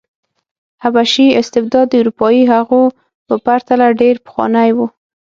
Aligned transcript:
حبشي 0.83 1.25
استبداد 1.41 1.85
د 1.89 1.93
اروپايي 2.01 2.43
هغو 2.53 2.81
په 3.27 3.35
پرتله 3.45 3.85
ډېر 4.01 4.15
پخوانی 4.25 4.69
و. 4.73 4.79